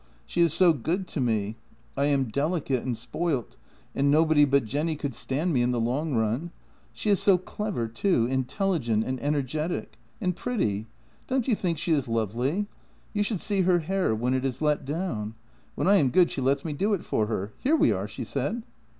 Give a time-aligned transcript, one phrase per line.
[0.25, 1.57] She is so good to me.
[1.95, 3.57] I am delicate and spoilt,
[3.93, 6.49] and nobody but Jenny could stand me in the long run.
[6.91, 9.99] She is so clever too, intelligent and energetic.
[10.19, 10.87] And pretty—
[11.27, 12.65] don't you think she is lovely?
[13.13, 15.35] You should see her hair when it is let down!
[15.75, 17.53] When I am good she lets me do it for her.
[17.59, 18.63] Here we are," she said.